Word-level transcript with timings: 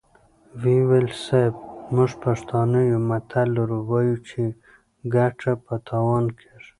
ويې 0.61 0.81
ويل: 0.89 1.07
صيب! 1.25 1.53
موږ 1.95 2.11
پښتانه 2.23 2.79
يو 2.91 2.99
متل 3.09 3.47
لرو، 3.57 3.77
وايو 3.89 4.17
چې 4.29 4.41
ګټه 5.15 5.51
په 5.65 5.73
تاوان 5.87 6.25
کېږي. 6.39 6.69